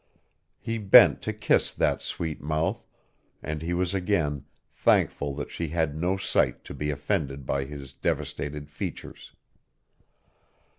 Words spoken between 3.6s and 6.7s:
he was again thankful that she had no sight